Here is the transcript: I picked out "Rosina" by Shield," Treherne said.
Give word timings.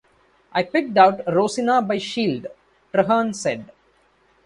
I 0.51 0.63
picked 0.63 0.97
out 0.97 1.21
"Rosina" 1.31 1.79
by 1.83 1.99
Shield," 1.99 2.47
Treherne 2.91 3.35
said. 3.35 3.69